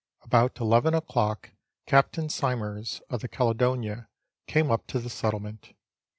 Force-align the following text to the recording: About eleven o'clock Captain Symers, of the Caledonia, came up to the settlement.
About 0.23 0.59
eleven 0.59 0.95
o'clock 0.95 1.51
Captain 1.85 2.27
Symers, 2.27 3.01
of 3.11 3.21
the 3.21 3.27
Caledonia, 3.27 4.07
came 4.47 4.71
up 4.71 4.87
to 4.87 4.97
the 4.97 5.11
settlement. 5.11 5.73